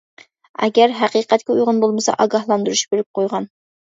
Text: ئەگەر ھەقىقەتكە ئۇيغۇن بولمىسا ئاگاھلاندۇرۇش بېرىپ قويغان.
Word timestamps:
ئەگەر 0.67 0.95
ھەقىقەتكە 1.01 1.55
ئۇيغۇن 1.57 1.81
بولمىسا 1.85 2.17
ئاگاھلاندۇرۇش 2.25 2.83
بېرىپ 2.95 3.21
قويغان. 3.21 3.47